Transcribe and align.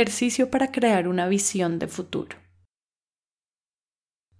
ejercicio 0.00 0.50
para 0.50 0.72
crear 0.72 1.08
una 1.08 1.28
visión 1.28 1.78
de 1.78 1.86
futuro. 1.86 2.38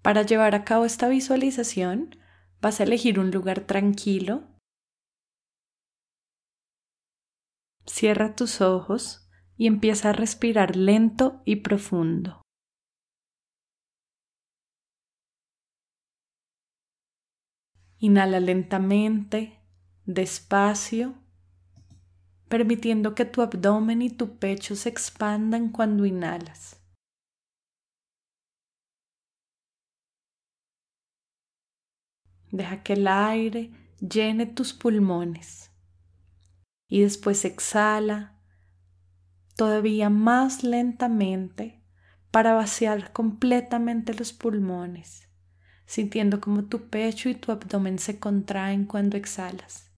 Para 0.00 0.22
llevar 0.22 0.54
a 0.54 0.64
cabo 0.64 0.86
esta 0.86 1.06
visualización, 1.10 2.16
vas 2.62 2.80
a 2.80 2.84
elegir 2.84 3.20
un 3.20 3.30
lugar 3.30 3.61
tranquilo. 3.66 4.48
Cierra 7.84 8.34
tus 8.34 8.62
ojos 8.62 9.29
y 9.58 9.66
empieza 9.66 10.08
a 10.08 10.12
respirar 10.14 10.76
lento 10.76 11.43
y 11.44 11.57
profundo. 11.57 12.40
Inhala 17.98 18.40
lentamente, 18.40 19.61
despacio, 20.07 21.19
permitiendo 22.50 23.14
que 23.14 23.25
tu 23.25 23.40
abdomen 23.40 24.03
y 24.03 24.11
tu 24.11 24.36
pecho 24.36 24.77
se 24.77 24.91
expandan 24.91 25.71
cuando 25.71 26.04
inhalas. 26.04 26.79
Deja 32.53 32.83
que 32.83 32.92
el 32.92 33.08
aire 33.08 33.70
llene 34.00 34.44
tus 34.44 34.75
pulmones 34.75 35.70
y 36.89 37.00
después 37.00 37.47
exhala 37.47 38.39
todavía 39.56 40.11
más 40.11 40.62
lentamente 40.62 41.83
para 42.30 42.53
vaciar 42.53 43.12
completamente 43.12 44.12
los 44.12 44.34
pulmones 44.34 45.30
sintiendo 45.91 46.41
como 46.41 46.67
tu 46.67 46.89
pecho 46.89 47.28
y 47.28 47.34
tu 47.34 47.50
abdomen 47.50 47.98
se 47.98 48.20
contraen 48.20 48.84
cuando 48.84 49.17
exhalas. 49.17 49.89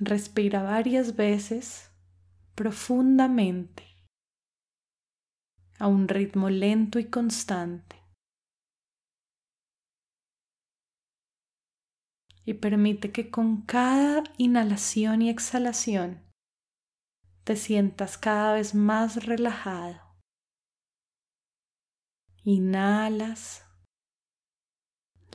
Respira 0.00 0.62
varias 0.62 1.14
veces 1.14 1.92
profundamente 2.54 3.84
a 5.78 5.86
un 5.86 6.08
ritmo 6.08 6.48
lento 6.48 6.98
y 6.98 7.04
constante. 7.04 7.96
Y 12.46 12.54
permite 12.54 13.12
que 13.12 13.30
con 13.30 13.62
cada 13.62 14.24
inhalación 14.38 15.20
y 15.22 15.28
exhalación 15.28 16.24
te 17.44 17.56
sientas 17.56 18.16
cada 18.16 18.54
vez 18.54 18.74
más 18.74 19.26
relajado. 19.26 20.00
Inhalas 22.42 23.66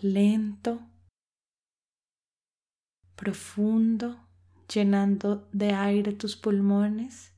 lento, 0.02 0.82
profundo, 3.16 4.25
llenando 4.68 5.48
de 5.52 5.74
aire 5.74 6.14
tus 6.14 6.36
pulmones 6.36 7.34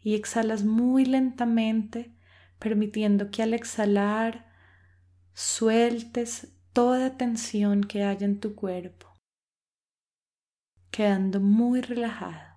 y 0.00 0.14
exhalas 0.14 0.64
muy 0.64 1.04
lentamente, 1.04 2.14
permitiendo 2.58 3.30
que 3.30 3.42
al 3.42 3.54
exhalar 3.54 4.52
sueltes 5.32 6.52
toda 6.72 7.16
tensión 7.16 7.82
que 7.82 8.04
haya 8.04 8.26
en 8.26 8.40
tu 8.40 8.54
cuerpo, 8.54 9.12
quedando 10.90 11.40
muy 11.40 11.80
relajado. 11.80 12.51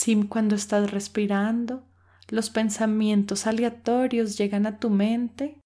Si 0.00 0.28
cuando 0.28 0.54
estás 0.54 0.92
respirando 0.92 1.84
los 2.28 2.50
pensamientos 2.50 3.48
aleatorios 3.48 4.38
llegan 4.38 4.64
a 4.64 4.78
tu 4.78 4.90
mente, 4.90 5.60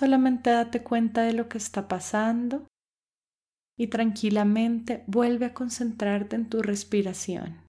solamente 0.00 0.48
date 0.48 0.82
cuenta 0.82 1.20
de 1.20 1.34
lo 1.34 1.50
que 1.50 1.58
está 1.58 1.86
pasando 1.86 2.66
y 3.78 3.88
tranquilamente 3.88 5.04
vuelve 5.06 5.44
a 5.44 5.52
concentrarte 5.52 6.34
en 6.36 6.48
tu 6.48 6.62
respiración, 6.62 7.66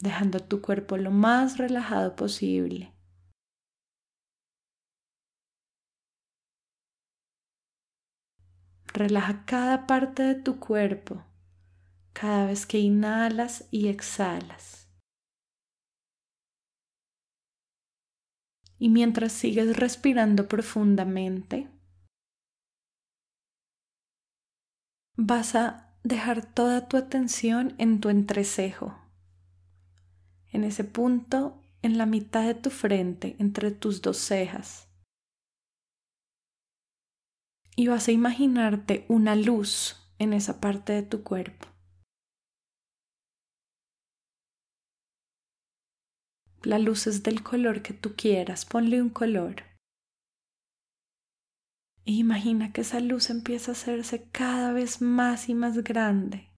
dejando 0.00 0.40
tu 0.40 0.62
cuerpo 0.62 0.96
lo 0.96 1.10
más 1.10 1.58
relajado 1.58 2.16
posible. 2.16 2.94
Relaja 8.94 9.44
cada 9.44 9.86
parte 9.86 10.22
de 10.22 10.36
tu 10.36 10.58
cuerpo 10.58 11.22
cada 12.14 12.46
vez 12.46 12.64
que 12.64 12.78
inhalas 12.78 13.68
y 13.70 13.88
exhalas. 13.88 14.88
Y 18.78 18.88
mientras 18.88 19.32
sigues 19.32 19.76
respirando 19.76 20.48
profundamente, 20.48 21.68
vas 25.16 25.54
a 25.54 25.94
dejar 26.02 26.44
toda 26.54 26.88
tu 26.88 26.96
atención 26.96 27.74
en 27.76 28.00
tu 28.00 28.08
entrecejo, 28.08 28.98
en 30.52 30.64
ese 30.64 30.84
punto 30.84 31.62
en 31.82 31.98
la 31.98 32.06
mitad 32.06 32.46
de 32.46 32.54
tu 32.54 32.70
frente, 32.70 33.36
entre 33.38 33.70
tus 33.70 34.00
dos 34.00 34.16
cejas 34.16 34.88
y 37.76 37.88
vas 37.88 38.08
a 38.08 38.12
imaginarte 38.12 39.04
una 39.08 39.34
luz 39.34 39.96
en 40.18 40.32
esa 40.32 40.60
parte 40.60 40.92
de 40.92 41.02
tu 41.02 41.22
cuerpo. 41.22 41.73
La 46.64 46.78
luz 46.78 47.06
es 47.06 47.22
del 47.22 47.42
color 47.42 47.82
que 47.82 47.92
tú 47.92 48.14
quieras, 48.16 48.64
ponle 48.64 49.02
un 49.02 49.10
color. 49.10 49.56
E 52.06 52.12
imagina 52.12 52.72
que 52.72 52.80
esa 52.80 53.00
luz 53.00 53.28
empieza 53.28 53.72
a 53.72 53.74
hacerse 53.74 54.30
cada 54.30 54.72
vez 54.72 55.02
más 55.02 55.50
y 55.50 55.54
más 55.54 55.76
grande, 55.84 56.50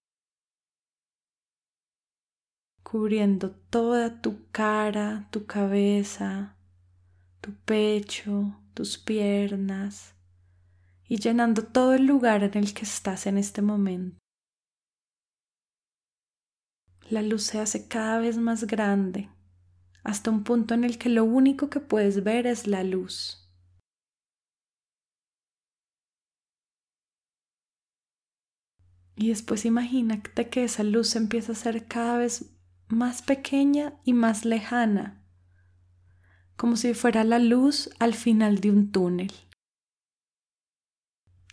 cubriendo 2.83 3.51
toda 3.51 4.21
tu 4.21 4.49
cara, 4.51 5.27
tu 5.29 5.45
cabeza, 5.45 6.57
tu 7.41 7.53
pecho, 7.65 8.61
tus 8.73 8.97
piernas 8.97 10.15
y 11.03 11.17
llenando 11.17 11.65
todo 11.65 11.95
el 11.95 12.05
lugar 12.05 12.43
en 12.43 12.57
el 12.57 12.73
que 12.73 12.83
estás 12.83 13.27
en 13.27 13.37
este 13.37 13.61
momento. 13.61 14.17
La 17.09 17.21
luz 17.21 17.43
se 17.43 17.59
hace 17.59 17.89
cada 17.89 18.19
vez 18.19 18.37
más 18.37 18.63
grande 18.65 19.29
hasta 20.03 20.31
un 20.31 20.43
punto 20.43 20.73
en 20.73 20.83
el 20.83 20.97
que 20.97 21.09
lo 21.09 21.23
único 21.25 21.69
que 21.69 21.79
puedes 21.79 22.23
ver 22.23 22.47
es 22.47 22.67
la 22.67 22.83
luz. 22.83 23.47
Y 29.15 29.29
después 29.29 29.65
imagínate 29.65 30.47
que 30.49 30.63
esa 30.63 30.83
luz 30.83 31.15
empieza 31.15 31.51
a 31.53 31.55
ser 31.55 31.87
cada 31.87 32.19
vez 32.19 32.55
más 32.87 33.21
pequeña 33.23 33.99
y 34.03 34.13
más 34.13 34.45
lejana, 34.45 35.23
como 36.55 36.75
si 36.75 36.93
fuera 36.93 37.23
la 37.23 37.39
luz 37.39 37.89
al 37.99 38.13
final 38.13 38.59
de 38.59 38.71
un 38.71 38.91
túnel. 38.91 39.33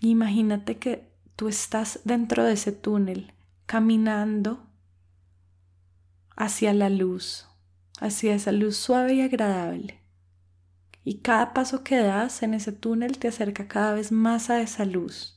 Imagínate 0.01 0.79
que 0.79 1.11
tú 1.37 1.49
estás 1.49 2.01
dentro 2.05 2.45
de 2.45 2.53
ese 2.53 2.73
túnel, 2.73 3.33
caminando 3.65 4.71
hacia 6.37 6.75
la 6.75 6.91
luz, 6.91 7.49
hacia 8.05 8.35
esa 8.35 8.53
luz 8.53 8.77
suave 8.77 9.15
y 9.15 9.21
agradable. 9.21 10.03
Y 11.05 11.19
cada 11.19 11.53
paso 11.53 11.85
que 11.85 11.97
das 11.97 12.43
en 12.43 12.55
ese 12.55 12.73
túnel 12.73 13.19
te 13.19 13.29
acerca 13.29 13.69
cada 13.69 13.95
vez 13.95 14.13
más 14.13 14.51
a 14.51 14.61
esa 14.61 14.85
luz. 14.85 15.37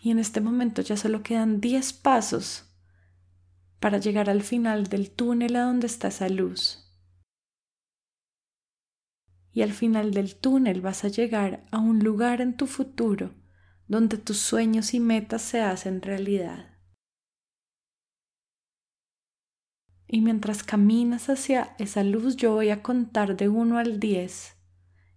Y 0.00 0.10
en 0.10 0.18
este 0.18 0.40
momento 0.40 0.82
ya 0.82 0.96
solo 0.96 1.22
quedan 1.22 1.60
10 1.60 1.92
pasos 1.94 2.64
para 3.80 3.98
llegar 3.98 4.30
al 4.30 4.42
final 4.42 4.86
del 4.88 5.10
túnel 5.10 5.56
a 5.56 5.62
donde 5.62 5.86
está 5.86 6.08
esa 6.08 6.28
luz 6.28 6.86
y 9.56 9.62
al 9.62 9.72
final 9.72 10.12
del 10.12 10.36
túnel 10.36 10.82
vas 10.82 11.02
a 11.04 11.08
llegar 11.08 11.64
a 11.70 11.78
un 11.78 12.00
lugar 12.00 12.42
en 12.42 12.58
tu 12.58 12.66
futuro 12.66 13.32
donde 13.88 14.18
tus 14.18 14.36
sueños 14.36 14.92
y 14.92 15.00
metas 15.00 15.40
se 15.40 15.62
hacen 15.62 16.02
realidad. 16.02 16.75
Y 20.08 20.20
mientras 20.20 20.62
caminas 20.62 21.28
hacia 21.28 21.74
esa 21.78 22.04
luz 22.04 22.36
yo 22.36 22.54
voy 22.54 22.70
a 22.70 22.82
contar 22.82 23.36
de 23.36 23.48
1 23.48 23.78
al 23.78 23.98
10 23.98 24.56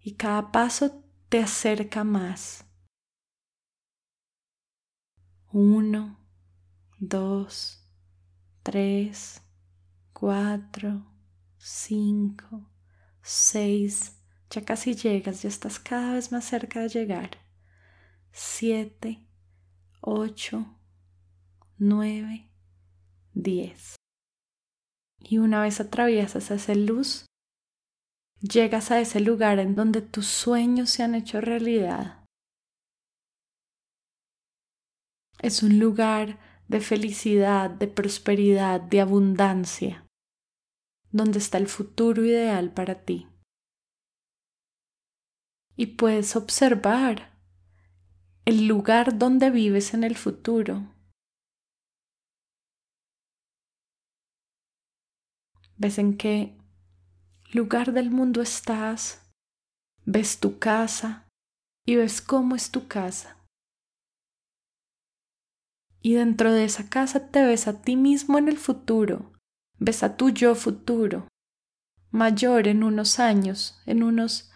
y 0.02 0.16
cada 0.16 0.52
paso 0.52 1.04
te 1.30 1.40
acerca 1.40 2.04
más. 2.04 2.66
1, 5.52 6.18
2, 7.00 7.88
3, 8.64 9.42
4, 10.14 11.06
5, 11.58 12.72
6, 13.22 14.16
ya 14.50 14.66
casi 14.66 14.96
llegas, 14.96 15.44
ya 15.44 15.50
estás 15.50 15.80
cada 15.80 16.14
vez 16.14 16.32
más 16.32 16.46
cerca 16.46 16.82
de 16.82 16.90
llegar. 16.90 17.32
7, 18.32 19.28
8, 20.02 20.66
9, 21.78 22.52
10. 23.34 23.96
Y 25.22 25.38
una 25.38 25.62
vez 25.62 25.80
atraviesas 25.80 26.52
esa 26.52 26.76
luz, 26.76 27.26
llegas 28.42 28.92
a 28.92 29.00
ese 29.00 29.20
lugar 29.20 29.60
en 29.60 29.76
donde 29.76 30.02
tus 30.02 30.28
sueños 30.28 30.90
se 30.90 31.04
han 31.04 31.16
hecho 31.16 31.42
realidad. 31.42 32.26
Es 35.42 35.64
un 35.64 35.80
lugar 35.80 36.38
de 36.68 36.82
felicidad, 36.82 37.70
de 37.70 37.88
prosperidad, 37.88 38.82
de 38.82 39.02
abundancia, 39.02 40.06
donde 41.12 41.40
está 41.40 41.58
el 41.58 41.68
futuro 41.68 42.24
ideal 42.26 42.72
para 42.72 43.04
ti. 43.04 43.28
Y 45.76 45.88
puedes 45.88 46.36
observar 46.36 47.40
el 48.46 48.68
lugar 48.68 49.18
donde 49.18 49.50
vives 49.50 49.94
en 49.94 50.04
el 50.04 50.18
futuro. 50.18 50.94
Ves 55.80 55.98
en 55.98 56.18
qué 56.18 56.58
lugar 57.54 57.94
del 57.94 58.12
mundo 58.12 58.42
estás, 58.42 59.22
ves 60.04 60.42
tu 60.42 60.60
casa 60.60 61.26
y 61.86 61.96
ves 61.96 62.22
cómo 62.22 62.58
es 62.58 62.70
tu 62.70 62.90
casa. 62.90 63.38
Y 66.02 66.16
dentro 66.16 66.52
de 66.52 66.66
esa 66.66 66.90
casa 66.90 67.30
te 67.30 67.46
ves 67.46 67.70
a 67.70 67.82
ti 67.82 67.96
mismo 67.96 68.38
en 68.38 68.50
el 68.50 68.58
futuro, 68.58 69.32
ves 69.78 70.04
a 70.04 70.18
tu 70.18 70.32
yo 70.32 70.54
futuro, 70.54 71.30
mayor 72.12 72.68
en 72.68 72.84
unos 72.84 73.18
años, 73.22 73.82
en 73.86 74.04
unos 74.04 74.52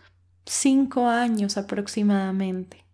cinco 0.46 1.08
años 1.08 1.56
aproximadamente. 1.56 2.86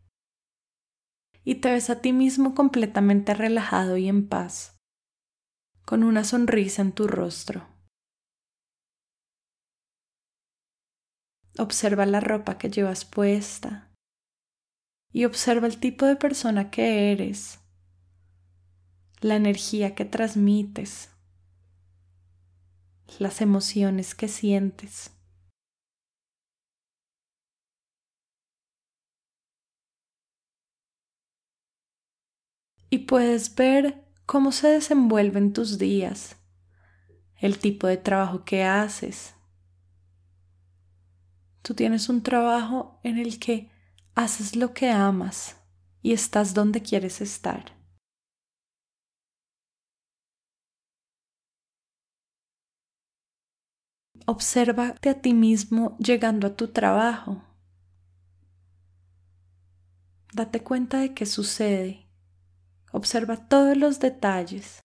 Y 1.44 1.56
te 1.56 1.72
ves 1.72 1.90
a 1.90 2.00
ti 2.00 2.14
mismo 2.14 2.54
completamente 2.54 3.34
relajado 3.34 3.98
y 3.98 4.08
en 4.08 4.30
paz, 4.30 4.78
con 5.84 6.04
una 6.04 6.24
sonrisa 6.24 6.84
en 6.84 6.92
tu 6.92 7.08
rostro. 7.08 7.79
Observa 11.60 12.06
la 12.06 12.22
ropa 12.22 12.58
que 12.58 12.70
llevas 12.70 13.04
puesta 13.04 13.92
y 15.12 15.26
observa 15.26 15.68
el 15.68 15.78
tipo 15.82 16.06
de 16.06 16.16
persona 16.16 16.72
que 16.72 17.12
eres, 17.12 17.60
la 19.20 19.36
energía 19.36 19.94
que 19.94 20.06
transmites, 20.06 21.10
las 23.20 23.42
emociones 23.42 24.16
que 24.16 24.30
sientes. 24.30 25.12
Y 32.90 33.00
puedes 33.00 33.54
ver 33.54 34.06
cómo 34.26 34.54
se 34.54 34.70
desenvuelven 34.70 35.52
tus 35.52 35.78
días, 35.78 36.38
el 37.36 37.60
tipo 37.60 37.86
de 37.86 37.98
trabajo 37.98 38.46
que 38.46 38.64
haces, 38.64 39.36
Tú 41.62 41.74
tienes 41.74 42.10
un 42.10 42.24
trabajo 42.24 43.00
en 43.04 43.18
el 43.18 43.40
que 43.40 43.70
haces 44.16 44.56
lo 44.56 44.74
que 44.74 44.90
amas 44.90 45.58
y 46.02 46.14
estás 46.14 46.54
donde 46.54 46.82
quieres 46.82 47.22
estar. 47.22 47.78
Obsérvate 54.26 55.10
a 55.10 55.22
ti 55.22 55.34
mismo 55.34 55.98
llegando 55.98 56.48
a 56.48 56.56
tu 56.56 56.68
trabajo. 56.68 57.44
Date 60.34 60.62
cuenta 60.62 61.00
de 61.00 61.14
qué 61.14 61.26
sucede. 61.26 62.08
Observa 62.92 63.48
todos 63.48 63.76
los 63.76 64.00
detalles 64.00 64.82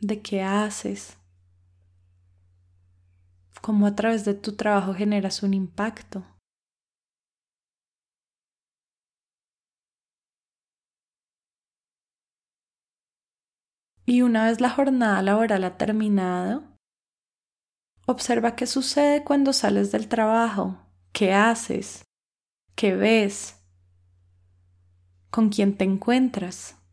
de 0.00 0.20
qué 0.22 0.42
haces, 0.42 1.16
cómo 3.64 3.86
a 3.86 3.94
través 3.94 4.26
de 4.26 4.34
tu 4.34 4.56
trabajo 4.56 4.92
generas 4.92 5.42
un 5.42 5.54
impacto. 5.54 6.22
Y 14.04 14.20
una 14.20 14.44
vez 14.44 14.60
la 14.60 14.68
jornada 14.68 15.22
laboral 15.22 15.64
ha 15.64 15.78
terminado, 15.78 16.62
observa 18.06 18.54
qué 18.54 18.66
sucede 18.66 19.24
cuando 19.24 19.54
sales 19.54 19.90
del 19.90 20.08
trabajo, 20.08 20.76
qué 21.14 21.32
haces, 21.32 22.04
qué 22.74 22.94
ves, 22.94 23.64
con 25.30 25.48
quién 25.48 25.74
te 25.78 25.84
encuentras. 25.84 26.83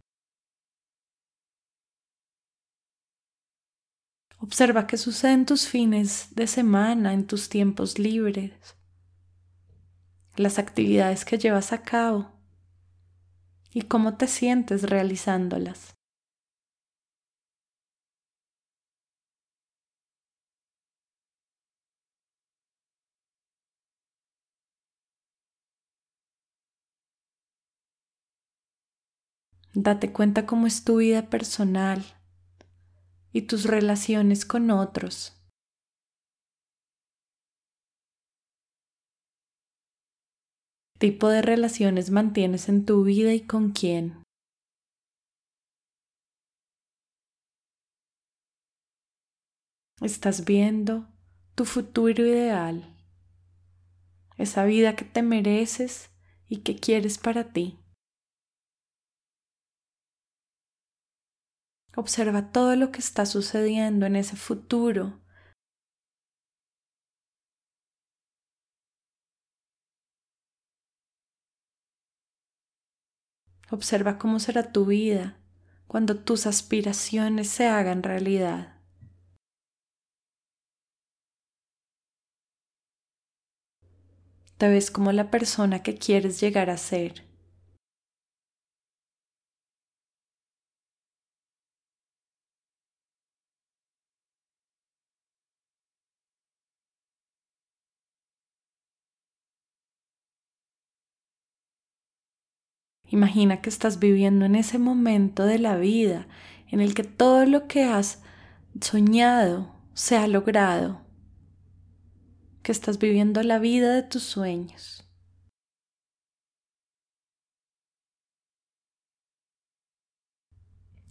Observa 4.44 4.88
qué 4.88 4.98
sucede 4.98 5.34
en 5.34 5.46
tus 5.46 5.68
fines 5.68 6.30
de 6.32 6.48
semana, 6.48 7.14
en 7.14 7.28
tus 7.28 7.48
tiempos 7.48 8.00
libres, 8.00 8.76
las 10.36 10.58
actividades 10.58 11.26
que 11.26 11.38
llevas 11.38 11.72
a 11.74 11.84
cabo 11.84 12.32
y 13.72 13.84
cómo 13.84 14.18
te 14.18 14.26
sientes 14.26 14.90
realizándolas. 14.90 15.94
Date 29.76 30.12
cuenta 30.12 30.48
cómo 30.48 30.66
es 30.66 30.84
tu 30.84 30.98
vida 30.98 31.30
personal 31.30 32.04
y 33.33 33.44
tus 33.44 33.66
relaciones 33.66 34.45
con 34.45 34.72
otros. 34.72 35.38
¿Qué 41.00 41.07
tipo 41.07 41.30
de 41.30 41.42
relaciones 41.42 42.12
mantienes 42.12 42.69
en 42.69 42.86
tu 42.86 43.04
vida 43.04 43.33
y 43.33 43.42
con 43.42 43.72
quién? 43.72 44.24
Estás 50.02 50.45
viendo 50.45 51.07
tu 51.56 51.66
futuro 51.66 52.26
ideal, 52.26 52.95
esa 54.38 54.66
vida 54.66 54.95
que 54.95 55.06
te 55.06 55.21
mereces 55.21 56.11
y 56.47 56.57
que 56.57 56.76
quieres 56.76 57.18
para 57.18 57.52
ti. 57.54 57.81
Observa 61.95 62.52
todo 62.52 62.76
lo 62.78 62.92
que 62.92 63.00
está 63.00 63.26
sucediendo 63.26 64.06
en 64.06 64.16
ese 64.16 64.38
futuro. 64.38 65.19
Observa 73.69 74.18
cómo 74.18 74.40
será 74.40 74.71
tu 74.71 74.86
vida 74.86 75.38
cuando 75.88 76.18
tus 76.18 76.45
aspiraciones 76.45 77.50
se 77.50 77.68
hagan 77.68 78.04
realidad. 78.04 78.78
Te 84.57 84.69
ves 84.69 84.92
como 84.92 85.12
la 85.12 85.31
persona 85.31 85.83
que 85.83 85.95
quieres 85.95 86.40
llegar 86.40 86.69
a 86.69 86.78
ser. 86.78 87.31
Imagina 103.11 103.59
que 103.59 103.69
estás 103.69 103.99
viviendo 103.99 104.45
en 104.45 104.56
ese 104.56 104.80
momento 104.80 105.44
de 105.45 105.59
la 105.59 105.75
vida 105.75 106.27
en 106.69 106.80
el 106.80 106.94
que 106.95 107.03
todo 107.03 107.45
lo 107.45 107.68
que 107.68 107.83
has 107.83 108.23
soñado 108.80 109.75
se 109.94 110.15
ha 110.15 110.30
logrado, 110.30 111.01
que 112.63 112.71
estás 112.71 112.99
viviendo 112.99 113.44
la 113.44 113.59
vida 113.59 113.94
de 113.94 114.03
tus 114.03 114.23
sueños. 114.23 115.06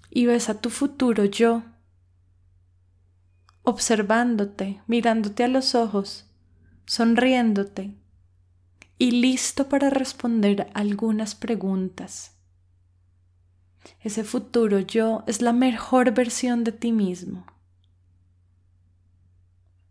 Y 0.08 0.24
ves 0.24 0.48
a 0.48 0.58
tu 0.58 0.70
futuro 0.70 1.26
yo, 1.26 1.64
observándote, 3.62 4.80
mirándote 4.86 5.44
a 5.44 5.48
los 5.48 5.74
ojos, 5.74 6.32
sonriéndote, 6.86 7.99
y 9.00 9.12
listo 9.12 9.66
para 9.70 9.88
responder 9.88 10.70
algunas 10.74 11.34
preguntas. 11.34 12.36
Ese 14.00 14.24
futuro 14.24 14.78
yo 14.78 15.24
es 15.26 15.40
la 15.40 15.54
mejor 15.54 16.12
versión 16.12 16.64
de 16.64 16.72
ti 16.72 16.92
mismo. 16.92 17.46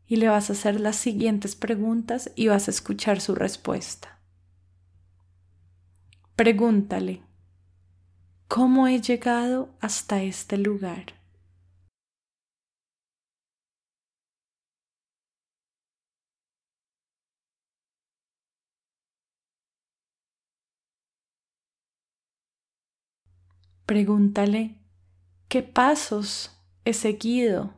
Y 0.05 0.17
le 0.17 0.27
vas 0.27 0.51
a 0.51 0.53
hacer 0.53 0.79
las 0.79 0.95
siguientes 0.95 1.55
preguntas 1.55 2.31
y 2.35 2.49
vas 2.49 2.67
a 2.67 2.71
escuchar 2.71 3.19
su 3.19 3.33
respuesta. 3.33 4.19
Pregúntale, 6.35 7.23
¿cómo 8.47 8.87
he 8.87 9.01
llegado 9.01 9.73
hasta 9.81 10.21
este 10.21 10.55
lugar? 10.59 11.18
Pregúntale 23.89 24.75
qué 25.47 25.63
pasos 25.63 26.55
he 26.85 26.93
seguido 26.93 27.73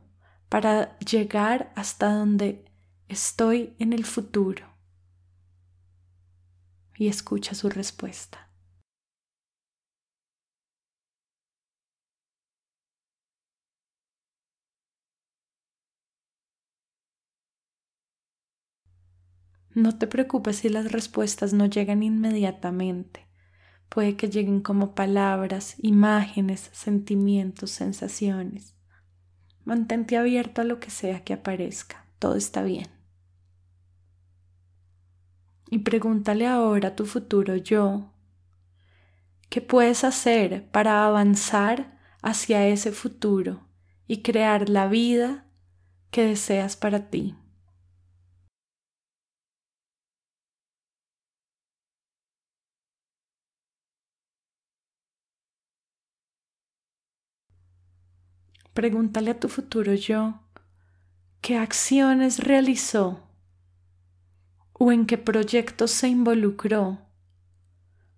para 0.50 0.98
llegar 0.98 1.72
hasta 1.74 2.12
donde 2.12 2.66
estoy 3.08 3.74
en 3.78 3.94
el 3.94 4.04
futuro. 4.04 4.66
Y 6.98 7.08
escucha 7.08 7.54
su 7.54 7.70
respuesta. 7.70 8.50
No 19.74 19.96
te 19.96 20.06
preocupes 20.06 20.56
si 20.56 20.68
las 20.68 20.92
respuestas 20.92 21.54
no 21.54 21.64
llegan 21.64 22.02
inmediatamente. 22.02 23.21
Puede 23.92 24.16
que 24.16 24.30
lleguen 24.30 24.62
como 24.62 24.94
palabras, 24.94 25.74
imágenes, 25.82 26.70
sentimientos, 26.72 27.72
sensaciones. 27.72 28.74
Mantente 29.66 30.16
abierto 30.16 30.62
a 30.62 30.64
lo 30.64 30.80
que 30.80 30.88
sea 30.88 31.22
que 31.24 31.34
aparezca. 31.34 32.06
Todo 32.18 32.36
está 32.36 32.62
bien. 32.62 32.88
Y 35.68 35.80
pregúntale 35.80 36.46
ahora 36.46 36.88
a 36.88 36.96
tu 36.96 37.04
futuro 37.04 37.56
yo, 37.56 38.10
¿qué 39.50 39.60
puedes 39.60 40.04
hacer 40.04 40.70
para 40.70 41.04
avanzar 41.04 41.98
hacia 42.22 42.66
ese 42.66 42.92
futuro 42.92 43.68
y 44.06 44.22
crear 44.22 44.70
la 44.70 44.88
vida 44.88 45.44
que 46.10 46.24
deseas 46.24 46.78
para 46.78 47.10
ti? 47.10 47.36
Pregúntale 58.74 59.32
a 59.32 59.38
tu 59.38 59.48
futuro 59.48 59.92
yo 59.94 60.40
qué 61.42 61.58
acciones 61.58 62.38
realizó 62.38 63.28
o 64.72 64.92
en 64.92 65.04
qué 65.06 65.18
proyectos 65.18 65.90
se 65.90 66.08
involucró 66.08 66.98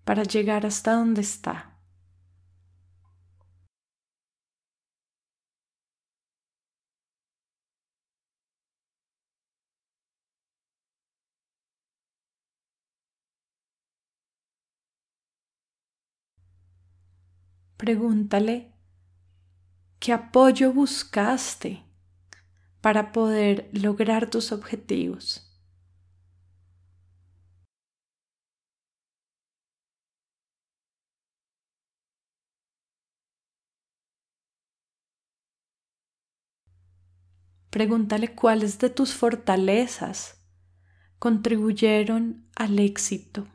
para 0.04 0.22
llegar 0.22 0.64
hasta 0.64 0.92
donde 0.92 1.22
está. 1.22 1.70
Pregúntale 17.76 18.73
¿Qué 20.04 20.12
apoyo 20.12 20.70
buscaste 20.70 21.82
para 22.82 23.10
poder 23.10 23.70
lograr 23.72 24.28
tus 24.28 24.52
objetivos? 24.52 25.50
Pregúntale 37.70 38.34
cuáles 38.34 38.78
de 38.78 38.90
tus 38.90 39.14
fortalezas 39.14 40.38
contribuyeron 41.18 42.46
al 42.54 42.78
éxito. 42.78 43.46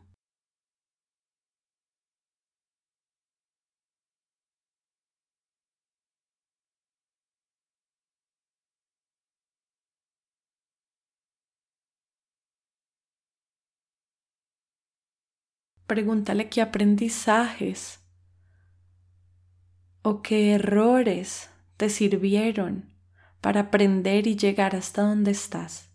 Pregúntale 15.89 16.49
qué 16.49 16.61
aprendizajes 16.61 17.99
o 20.03 20.21
qué 20.21 20.53
errores 20.53 21.49
te 21.77 21.89
sirvieron 21.89 22.93
para 23.41 23.61
aprender 23.61 24.27
y 24.27 24.35
llegar 24.35 24.75
hasta 24.75 25.01
donde 25.01 25.31
estás. 25.31 25.89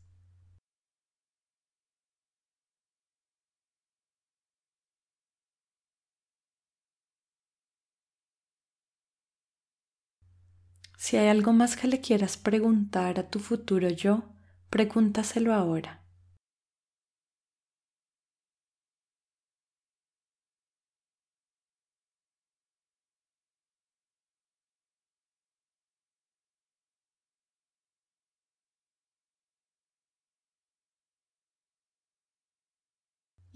Si 10.99 11.17
hay 11.17 11.29
algo 11.29 11.53
más 11.53 11.77
que 11.77 11.87
le 11.87 12.01
quieras 12.01 12.37
preguntar 12.37 13.21
a 13.21 13.31
tu 13.31 13.39
futuro 13.39 13.89
yo, 13.91 14.25
pregúntaselo 14.71 15.55
ahora. 15.55 16.04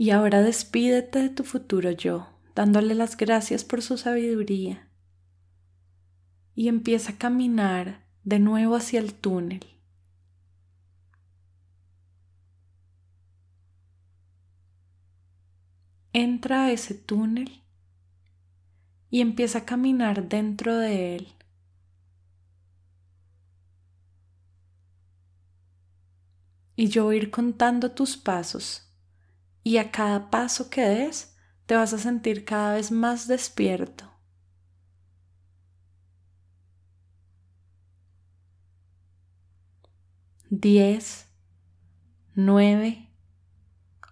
Y 0.01 0.11
ahora 0.11 0.43
despídete 0.43 1.19
de 1.19 1.29
tu 1.29 1.43
futuro 1.43 1.91
yo, 1.91 2.29
dándole 2.55 2.95
las 2.95 3.17
gracias 3.17 3.65
por 3.65 3.83
su 3.83 3.99
sabiduría. 3.99 4.89
Y 6.55 6.69
empieza 6.69 7.13
a 7.13 7.19
caminar 7.19 8.07
de 8.23 8.39
nuevo 8.39 8.77
hacia 8.77 9.01
el 9.01 9.13
túnel. 9.13 9.67
Entra 16.13 16.67
a 16.67 16.71
ese 16.71 16.95
túnel 16.95 17.65
y 19.11 19.21
empieza 19.21 19.59
a 19.59 19.65
caminar 19.65 20.29
dentro 20.29 20.77
de 20.77 21.17
él. 21.17 21.29
Y 26.77 26.87
yo 26.87 27.03
voy 27.03 27.17
a 27.17 27.19
ir 27.19 27.31
contando 27.33 27.91
tus 27.91 28.17
pasos 28.17 28.88
y 29.63 29.79
a 29.79 29.91
cada 29.91 30.31
paso 30.31 30.71
que 30.71 30.83
des 30.83 31.37
te 31.67 31.75
vas 31.75 31.93
a 31.93 31.99
sentir 31.99 32.45
cada 32.45 32.75
vez 32.75 32.91
más 32.91 33.29
despierto. 33.29 34.11
Diez, 40.51 41.27
nueve, 42.35 43.11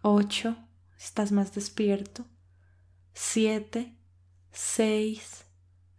ocho, 0.02 0.56
estás 0.98 1.32
más 1.32 1.54
despierto. 1.54 2.26
Siete, 3.14 3.96
seis, 4.52 5.46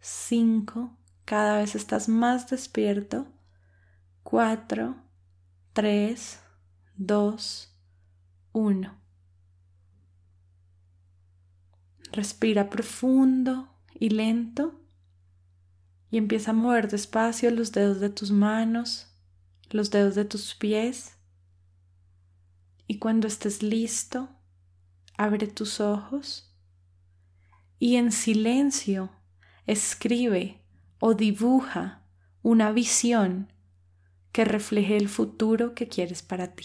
cinco, 0.00 0.96
cada 1.24 1.58
vez 1.58 1.74
estás 1.74 2.08
más 2.08 2.48
despierto. 2.48 3.26
Cuatro, 4.22 4.96
tres, 5.72 6.40
dos, 6.96 7.76
uno. 8.52 8.97
Respira 12.12 12.70
profundo 12.70 13.68
y 13.98 14.10
lento 14.10 14.80
y 16.10 16.16
empieza 16.18 16.52
a 16.52 16.54
mover 16.54 16.88
despacio 16.88 17.50
los 17.50 17.72
dedos 17.72 18.00
de 18.00 18.10
tus 18.10 18.30
manos, 18.30 19.08
los 19.70 19.90
dedos 19.90 20.14
de 20.14 20.24
tus 20.24 20.54
pies. 20.54 21.16
Y 22.86 22.98
cuando 22.98 23.26
estés 23.26 23.62
listo, 23.62 24.30
abre 25.16 25.46
tus 25.46 25.80
ojos 25.80 26.54
y 27.78 27.96
en 27.96 28.12
silencio 28.12 29.10
escribe 29.66 30.62
o 30.98 31.14
dibuja 31.14 32.02
una 32.42 32.72
visión 32.72 33.52
que 34.32 34.44
refleje 34.44 34.96
el 34.96 35.08
futuro 35.08 35.74
que 35.74 35.88
quieres 35.88 36.22
para 36.22 36.54
ti. 36.54 36.64